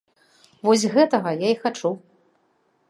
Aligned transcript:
Вось 0.69 0.85
гэтага 0.95 1.29
я 1.45 1.49
і 1.57 1.59
хачу. 1.67 1.89